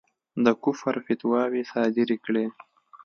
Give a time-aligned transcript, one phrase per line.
[0.43, 2.45] د کُفر فتواوې صادري کړې.